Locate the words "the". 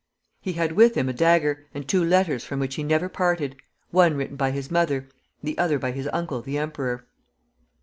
5.43-5.55, 6.41-6.57